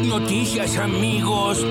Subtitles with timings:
[0.00, 1.64] noticias, amigos.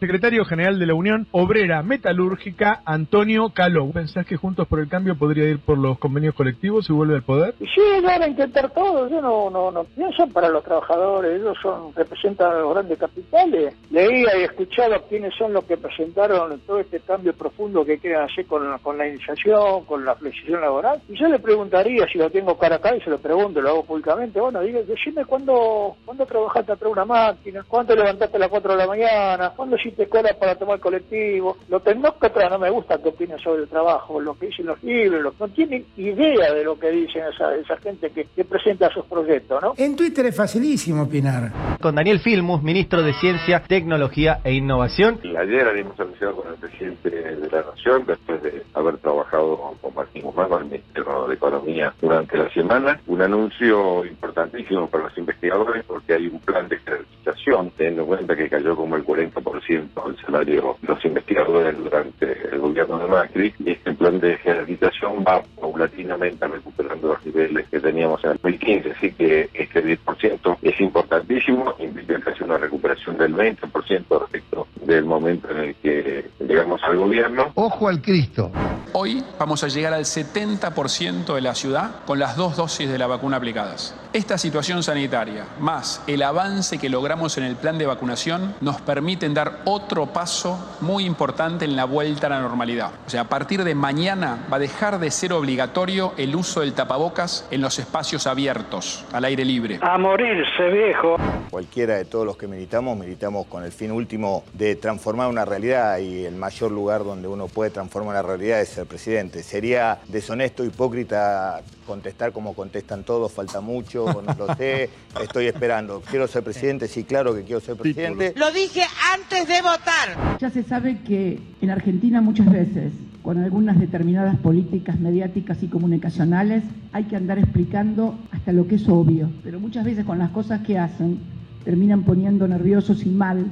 [0.00, 3.90] Secretario General de la Unión Obrera Metalúrgica, Antonio Caló.
[3.90, 7.22] ¿Pensás que Juntos por el Cambio podría ir por los convenios colectivos y vuelve al
[7.22, 7.54] poder?
[7.58, 9.10] Sí, van a intentar todo.
[9.10, 11.38] Yo no, no, no pienso para los trabajadores.
[11.38, 13.76] Ellos son representan a los grandes capitales.
[13.90, 18.46] Leía y escuchaba quiénes son los que presentaron todo este cambio profundo que quieren hacer
[18.46, 21.02] con, con la iniciación, con la flexión laboral.
[21.10, 23.84] Y yo le preguntaría, si lo tengo cara acá y se lo pregunto, lo hago
[23.84, 28.40] públicamente, bueno, diga, decime cuándo, cuándo trabajaste atrás de una máquina, cuándo te levantaste a
[28.40, 31.56] las 4 de la mañana, cuándo hiciste cola para tomar colectivo.
[31.68, 35.34] Los tecnócratas no me gusta que opinen sobre el trabajo, lo que dicen los libros,
[35.38, 39.62] no tienen idea de lo que dicen esa, esa gente que, que presenta sus proyectos,
[39.62, 39.74] ¿no?
[39.76, 41.78] En Twitter es facilísimo opinar.
[41.80, 45.20] Con Daniel Filmus, ministro de Ciencia, Tecnología e Innovación.
[45.38, 50.22] Ayer habíamos anunciado con el presidente de la Nación, después de haber trabajado con Martín
[50.22, 55.84] Guzmán, con el Ministerio de Economía durante la semana, un anuncio importantísimo para los investigadores
[55.84, 60.16] porque hay un plan de jerarquización, teniendo en cuenta que cayó como el 40% el
[60.24, 65.42] salario de los investigadores durante el gobierno de Macri, y este plan de jerarquización va
[65.60, 71.74] paulatinamente recuperando los niveles que teníamos en el 2015, así que este 10% es importantísimo,
[71.78, 77.52] implica casi una recuperación del 20% respecto del momento en el que llegamos al gobierno.
[77.54, 78.50] Ojo al Cristo.
[78.92, 83.06] Hoy vamos a llegar al 70% de la ciudad con las dos dosis de la
[83.06, 83.94] vacuna aplicadas.
[84.12, 89.34] Esta situación sanitaria, más el avance que logramos en el plan de vacunación, nos permiten
[89.34, 92.90] dar otro paso muy importante en la vuelta a la normalidad.
[93.06, 96.72] O sea, a partir de mañana va a dejar de ser obligatorio el uso del
[96.72, 99.78] tapabocas en los espacios abiertos, al aire libre.
[99.80, 101.16] A morirse, viejo.
[101.48, 105.98] Cualquiera de todos los que militamos, militamos con el fin último de transformar una realidad
[105.98, 109.44] y el mayor lugar donde uno puede transformar la realidad es ser presidente.
[109.44, 114.90] Sería deshonesto, hipócrita contestar como contestan todos, falta mucho, no lo sé,
[115.22, 116.02] estoy esperando.
[116.08, 116.88] ¿Quiero ser presidente?
[116.88, 118.32] Sí, claro que quiero ser presidente.
[118.36, 118.82] Lo dije
[119.14, 120.38] antes de votar.
[120.40, 122.92] Ya se sabe que en Argentina muchas veces,
[123.22, 128.88] con algunas determinadas políticas mediáticas y comunicacionales, hay que andar explicando hasta lo que es
[128.88, 129.30] obvio.
[129.42, 131.18] Pero muchas veces con las cosas que hacen,
[131.64, 133.46] terminan poniendo nerviosos y mal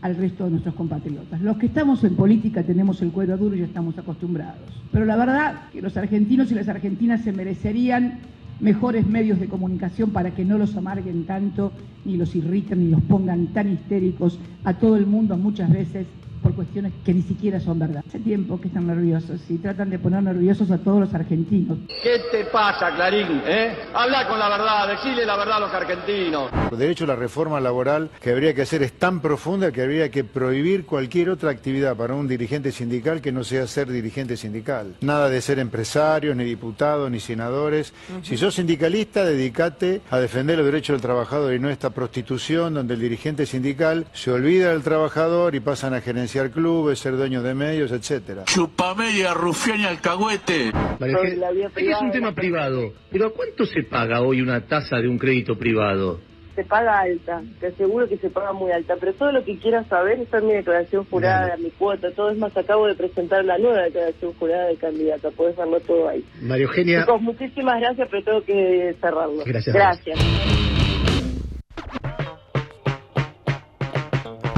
[0.00, 1.40] al resto de nuestros compatriotas.
[1.40, 4.82] Los que estamos en política tenemos el cuero duro y estamos acostumbrados.
[4.90, 8.18] Pero la verdad que los argentinos y las argentinas se merecerían
[8.62, 11.72] mejores medios de comunicación para que no los amarguen tanto,
[12.04, 16.06] ni los irriten, ni los pongan tan histéricos a todo el mundo muchas veces
[16.42, 18.02] por cuestiones que ni siquiera son verdad.
[18.06, 21.78] Hace tiempo que están nerviosos y tratan de poner nerviosos a todos los argentinos.
[22.02, 23.42] ¿Qué te pasa, Clarín?
[23.46, 23.74] ¿Eh?
[23.94, 26.50] Habla con la verdad, decile la verdad a los argentinos.
[26.76, 30.24] De hecho, la reforma laboral que habría que hacer es tan profunda que habría que
[30.24, 34.96] prohibir cualquier otra actividad para un dirigente sindical que no sea ser dirigente sindical.
[35.00, 37.92] Nada de ser empresarios, ni diputados, ni senadores.
[38.22, 42.94] Si sos sindicalista, dedícate a defender los derechos del trabajador y no esta prostitución donde
[42.94, 47.54] el dirigente sindical se olvida del trabajador y pasan a gerenciar clubes, ser dueños de
[47.54, 48.44] medios, etcétera.
[48.44, 50.68] Chupamedia, rufián y alcahuete.
[50.68, 55.56] es un tema privado, pero ¿a cuánto se paga hoy una tasa de un crédito
[55.56, 56.20] privado?
[56.54, 59.86] Se paga alta, te aseguro que se paga muy alta, pero todo lo que quieras
[59.86, 63.56] saber está en mi declaración jurada, mi cuota, todo es más, acabo de presentar la
[63.56, 66.22] nueva declaración jurada de candidata, puedes verlo todo ahí.
[66.42, 67.00] María Eugenia.
[67.00, 69.42] Chicos, muchísimas gracias, pero tengo que cerrarlo.
[69.46, 69.74] Gracias.
[69.74, 70.61] Gracias.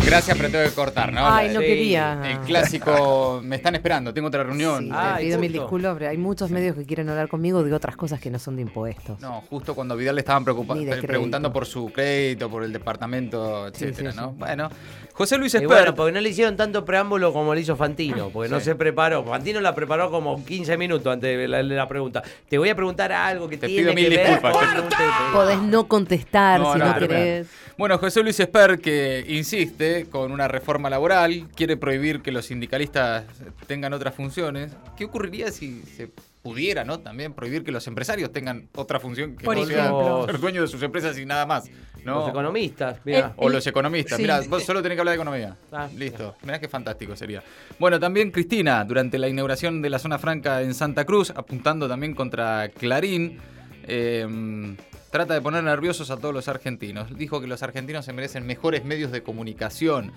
[0.06, 1.26] Gracias, pero tengo que cortar, ¿no?
[1.26, 2.20] Ay, no quería.
[2.25, 4.84] El clásico, me están esperando, tengo otra reunión.
[4.84, 7.72] Sí, Ah, te pido mil disculpas, pero hay muchos medios que quieren hablar conmigo de
[7.72, 9.19] otras cosas que no son de impuestos.
[9.20, 14.32] No, justo cuando Vidal le estaban preguntando por su crédito, por el departamento, etcétera, ¿no?
[14.32, 14.69] Bueno,
[15.14, 15.69] José Luis Y Esper.
[15.69, 18.66] bueno, porque no le hicieron tanto preámbulo como le hizo Fantino, porque no Sí.
[18.66, 19.25] se preparó.
[19.25, 22.22] Fantino la preparó como 15 minutos antes de la, de la pregunta.
[22.48, 24.75] Te voy a preguntar algo que Te tiene pido mil que ver disculpas.
[24.97, 25.31] tema.
[25.32, 27.47] Podés no contestar No, si no, no, querés.
[27.76, 33.25] Bueno, José Luis Esper, que insiste con una reforma laboral, quiere prohibir que los sindicalistas
[33.66, 34.72] tengan otras funciones.
[34.97, 36.10] ¿Qué ocurriría si se
[36.43, 37.00] pudiera, ¿no?
[37.00, 40.27] También prohibir que los empresarios tengan otra función que Por no sea ejemplo.
[40.27, 41.70] ser dueños de sus empresas y nada más.
[42.05, 42.20] ¿no?
[42.20, 43.32] Los economistas, mirá.
[43.37, 44.17] O los economistas.
[44.17, 44.23] Sí.
[44.23, 45.56] Mirá, vos solo tenés que hablar de economía.
[45.73, 45.88] Ah.
[45.97, 46.37] Listo.
[46.43, 47.43] Mirá qué fantástico sería.
[47.79, 52.14] Bueno, también Cristina, durante la inauguración de la zona franca en Santa Cruz, apuntando también
[52.14, 53.38] contra Clarín,
[53.87, 54.76] eh,
[55.14, 57.16] trata de poner nerviosos a todos los argentinos.
[57.16, 60.11] Dijo que los argentinos se merecen mejores medios de comunicación.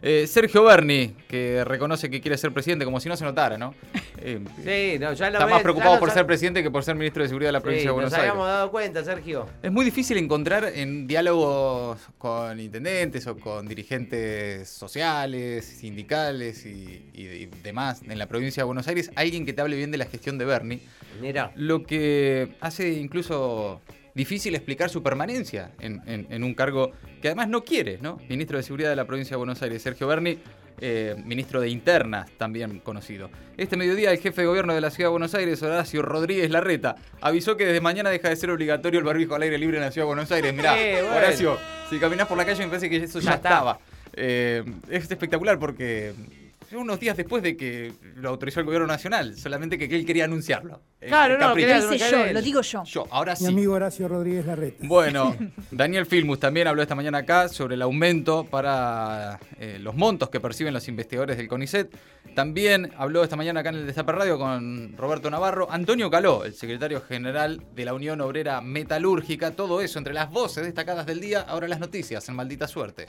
[0.00, 3.74] Eh, Sergio Berni, que reconoce que quiere ser presidente, como si no se notara, ¿no?
[4.26, 6.94] Eh, Sí, no, ya lo está ves, más preocupado por ser presidente que por ser
[6.94, 8.30] ministro de Seguridad de la provincia Sí, de Buenos nos Aires.
[8.30, 9.46] habíamos dado cuenta, Sergio.
[9.62, 17.22] Es muy difícil encontrar en diálogos con intendentes o con dirigentes sociales, sindicales y, y-
[17.26, 20.06] y demás en la provincia de Buenos Aires alguien que te hable bien de la
[20.06, 20.80] gestión de Bernie.
[21.20, 21.50] Mira.
[21.56, 23.82] Lo que hace incluso
[24.14, 28.18] difícil explicar su permanencia en, en- en un cargo que además no quiere, ¿no?
[28.28, 30.38] Ministro de Seguridad de la provincia de Buenos Aires, Sergio Berni,
[30.80, 33.30] eh, ministro de Internas, también conocido.
[33.56, 36.96] Este mediodía, el jefe de gobierno de la ciudad de Buenos Aires, Horacio Rodríguez Larreta,
[37.20, 39.90] avisó que desde mañana deja de ser obligatorio el barbijo al aire libre en la
[39.92, 40.52] ciudad de Buenos Aires.
[40.54, 41.16] Mirá, Eh, bueno.
[41.16, 41.58] Horacio,
[41.90, 43.78] si caminas por la calle me parece que eso ya, estaba.
[44.12, 46.12] Eh, es espectacular porque
[46.72, 50.80] unos días después de que lo autorizó el gobierno nacional, solamente que él quería anunciarlo.
[51.00, 52.82] Eh, Claro, no, quería Lo hice yo, lo digo yo.
[52.84, 53.46] Yo, ahora Mi sí.
[53.46, 54.86] amigo Horacio Rodríguez Larreta.
[54.86, 55.36] Bueno,
[55.70, 60.40] Daniel Filmus también habló esta mañana acá sobre el aumento para eh, los montos que
[60.40, 61.94] perciben los investigadores del CONICET.
[62.34, 66.54] También habló esta mañana acá en el Destape Radio con Roberto Navarro, Antonio Caló, el
[66.54, 69.52] secretario general de la Unión Obrera Metalúrgica.
[69.52, 73.06] Todo eso entre las voces destacadas del día, ahora las noticias en Maldita Suerte.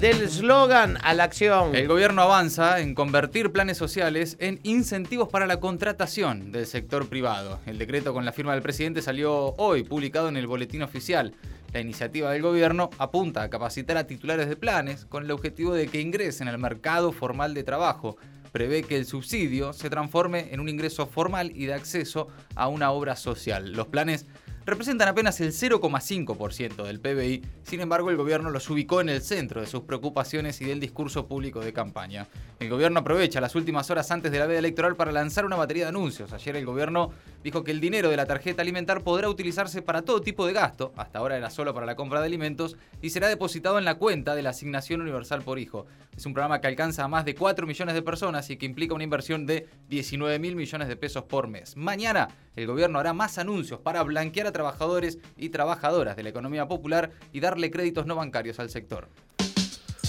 [0.00, 1.74] Del eslogan a la acción.
[1.74, 7.60] El gobierno avanza en convertir planes sociales en incentivos para la contratación del sector privado.
[7.64, 11.32] El decreto con la firma del presidente salió hoy, publicado en el boletín oficial.
[11.72, 15.86] La iniciativa del gobierno apunta a capacitar a titulares de planes con el objetivo de
[15.86, 18.18] que ingresen al mercado formal de trabajo.
[18.52, 22.90] Prevé que el subsidio se transforme en un ingreso formal y de acceso a una
[22.90, 23.72] obra social.
[23.72, 24.26] Los planes
[24.66, 29.60] representan apenas el 0,5% del PBI, sin embargo el gobierno los ubicó en el centro
[29.60, 32.26] de sus preocupaciones y del discurso público de campaña.
[32.58, 35.84] El gobierno aprovecha las últimas horas antes de la veda electoral para lanzar una batería
[35.84, 36.32] de anuncios.
[36.32, 37.10] Ayer el gobierno
[37.44, 40.94] dijo que el dinero de la tarjeta alimentar podrá utilizarse para todo tipo de gasto,
[40.96, 44.34] hasta ahora era solo para la compra de alimentos, y será depositado en la cuenta
[44.34, 45.84] de la Asignación Universal por Hijo.
[46.16, 48.94] Es un programa que alcanza a más de 4 millones de personas y que implica
[48.94, 51.76] una inversión de 19 mil millones de pesos por mes.
[51.76, 56.66] Mañana el gobierno hará más anuncios para blanquear a trabajadores y trabajadoras de la economía
[56.66, 59.08] popular y darle créditos no bancarios al sector.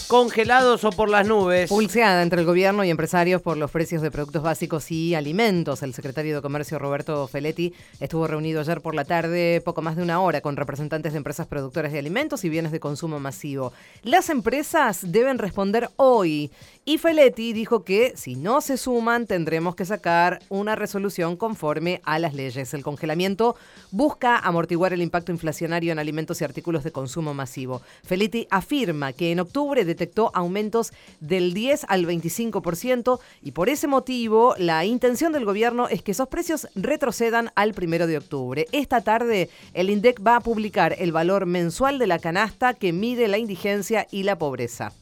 [0.07, 1.67] Congelados o por las nubes.
[1.67, 5.83] Pulseada entre el gobierno y empresarios por los precios de productos básicos y alimentos.
[5.83, 10.03] El secretario de Comercio Roberto Feletti estuvo reunido ayer por la tarde poco más de
[10.03, 13.73] una hora con representantes de empresas productoras de alimentos y bienes de consumo masivo.
[14.03, 16.51] Las empresas deben responder hoy
[16.87, 22.17] y Feletti dijo que si no se suman tendremos que sacar una resolución conforme a
[22.17, 22.73] las leyes.
[22.73, 23.57] El congelamiento
[23.91, 27.81] busca amortiguar el impacto inflacionario en alimentos y artículos de consumo masivo.
[28.05, 34.55] Feletti afirma que en octubre detectó aumentos del 10 al 25% y por ese motivo
[34.57, 38.65] la intención del gobierno es que esos precios retrocedan al primero de octubre.
[38.71, 43.27] Esta tarde el INDEC va a publicar el valor mensual de la canasta que mide
[43.27, 44.93] la indigencia y la pobreza.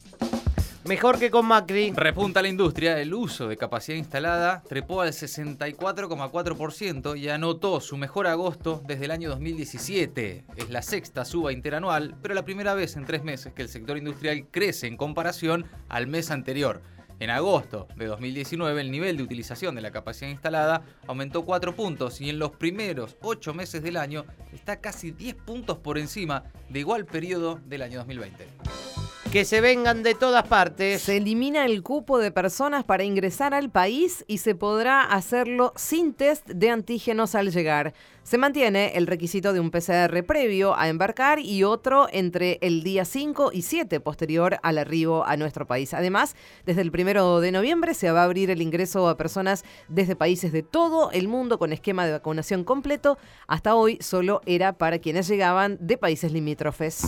[0.86, 1.92] Mejor que con Macri.
[1.96, 8.28] Repunta la industria, el uso de capacidad instalada trepó al 64,4% y anotó su mejor
[8.28, 10.44] agosto desde el año 2017.
[10.54, 13.98] Es la sexta suba interanual, pero la primera vez en tres meses que el sector
[13.98, 16.82] industrial crece en comparación al mes anterior.
[17.18, 22.20] En agosto de 2019 el nivel de utilización de la capacidad instalada aumentó 4 puntos
[22.20, 26.78] y en los primeros 8 meses del año está casi 10 puntos por encima de
[26.78, 28.95] igual periodo del año 2020.
[29.36, 31.02] Que se vengan de todas partes.
[31.02, 36.14] Se elimina el cupo de personas para ingresar al país y se podrá hacerlo sin
[36.14, 37.92] test de antígenos al llegar.
[38.22, 43.04] Se mantiene el requisito de un PCR previo a embarcar y otro entre el día
[43.04, 45.92] 5 y 7 posterior al arribo a nuestro país.
[45.92, 46.34] Además,
[46.64, 50.50] desde el primero de noviembre se va a abrir el ingreso a personas desde países
[50.50, 53.18] de todo el mundo con esquema de vacunación completo.
[53.48, 57.04] Hasta hoy solo era para quienes llegaban de países limítrofes.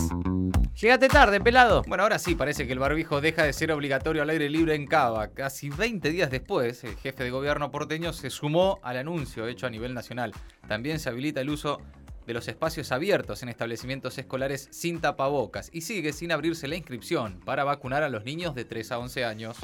[0.75, 1.83] Llegaste tarde, pelado.
[1.87, 4.87] Bueno, ahora sí parece que el barbijo deja de ser obligatorio al aire libre en
[4.87, 5.29] Cava.
[5.29, 9.69] Casi 20 días después, el jefe de gobierno porteño se sumó al anuncio hecho a
[9.69, 10.33] nivel nacional.
[10.67, 11.81] También se habilita el uso
[12.25, 17.39] de los espacios abiertos en establecimientos escolares sin tapabocas y sigue sin abrirse la inscripción
[17.43, 19.57] para vacunar a los niños de 3 a 11 años.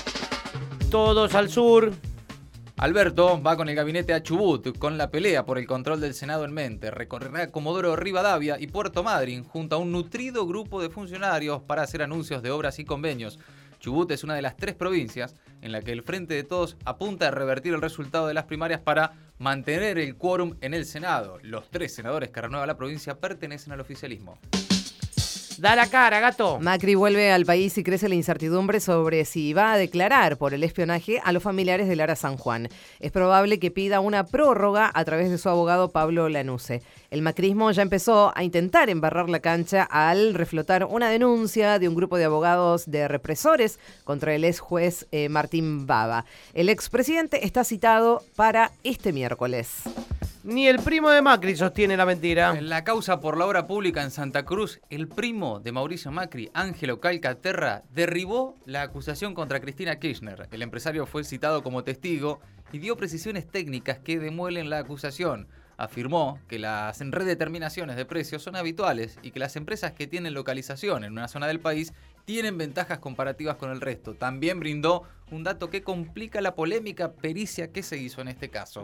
[0.90, 1.94] Todos al sur.
[2.78, 6.44] Alberto va con el gabinete a Chubut, con la pelea por el control del Senado
[6.44, 6.92] en mente.
[6.92, 12.02] Recorrerá Comodoro Rivadavia y Puerto Madryn junto a un nutrido grupo de funcionarios para hacer
[12.02, 13.40] anuncios de obras y convenios.
[13.80, 17.30] Chubut es una de las tres provincias en la que el Frente de Todos apunta
[17.30, 21.40] a revertir el resultado de las primarias para mantener el quórum en el Senado.
[21.44, 24.38] Los tres senadores que renueva la provincia pertenecen al oficialismo.
[25.58, 26.60] Da la cara, gato.
[26.60, 30.64] Macri vuelve al país y crece la incertidumbre sobre si va a declarar por el
[30.64, 32.68] espionaje a los familiares de Lara San Juan.
[33.00, 36.82] Es probable que pida una prórroga a través de su abogado Pablo Lanuse.
[37.10, 41.96] El macrismo ya empezó a intentar embarrar la cancha al reflotar una denuncia de un
[41.96, 46.26] grupo de abogados de represores contra el ex juez eh, Martín Baba.
[46.54, 49.84] El expresidente está citado para este miércoles.
[50.46, 52.56] Ni el primo de Macri sostiene la mentira.
[52.56, 56.52] En la causa por la obra pública en Santa Cruz, el primo de Mauricio Macri,
[56.54, 60.48] Ángelo Calcaterra, derribó la acusación contra Cristina Kirchner.
[60.52, 65.48] El empresario fue citado como testigo y dio precisiones técnicas que demuelen la acusación.
[65.78, 71.04] afirmó que las redeterminaciones de precios son habituales y que las empresas que tienen localización
[71.04, 71.92] en una zona del país
[72.24, 74.14] tienen ventajas comparativas con el resto.
[74.14, 78.82] También brindó un dato que complica la polémica pericia que se hizo en este caso.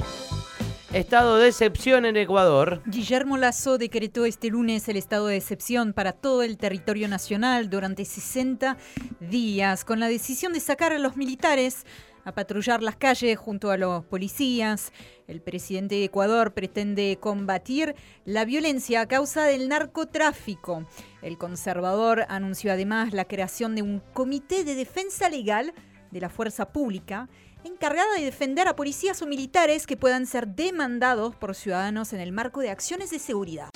[0.93, 2.81] Estado de excepción en Ecuador.
[2.85, 8.03] Guillermo Lazo decretó este lunes el estado de excepción para todo el territorio nacional durante
[8.03, 8.75] 60
[9.21, 11.85] días, con la decisión de sacar a los militares
[12.25, 14.91] a patrullar las calles junto a los policías.
[15.29, 17.95] El presidente de Ecuador pretende combatir
[18.25, 20.85] la violencia a causa del narcotráfico.
[21.21, 25.73] El conservador anunció además la creación de un comité de defensa legal
[26.11, 27.29] de la fuerza pública
[27.63, 32.31] encargada de defender a policías o militares que puedan ser demandados por ciudadanos en el
[32.31, 33.69] marco de acciones de seguridad.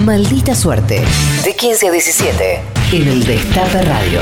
[0.00, 1.02] Maldita suerte.
[1.44, 2.60] De 15 a 17.
[2.92, 4.20] En el Destape Radio.